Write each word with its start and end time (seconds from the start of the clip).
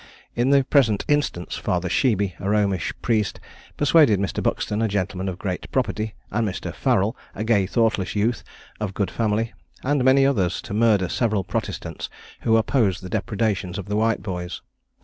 In 0.35 0.49
the 0.49 0.63
present 0.63 1.05
instance, 1.07 1.57
Father 1.57 1.87
Sheeby, 1.87 2.33
a 2.39 2.49
Romish 2.49 2.91
priest, 3.03 3.39
persuaded 3.77 4.19
Mr. 4.19 4.41
Buxton, 4.41 4.81
a 4.81 4.87
gentleman 4.87 5.29
of 5.29 5.37
great 5.37 5.71
property, 5.71 6.15
and 6.31 6.47
Mr. 6.47 6.73
Farrell, 6.73 7.15
a 7.35 7.43
gay, 7.43 7.67
thoughtless 7.67 8.15
youth, 8.15 8.43
of 8.79 8.95
good 8.95 9.11
family, 9.11 9.53
and 9.83 10.03
many 10.03 10.25
others, 10.25 10.59
to 10.63 10.73
murder 10.73 11.07
several 11.07 11.43
Protestants 11.43 12.09
who 12.39 12.57
opposed 12.57 13.03
the 13.03 13.09
depredations 13.11 13.77
of 13.77 13.85
the 13.85 13.95
White 13.95 14.23
Boys. 14.23 14.63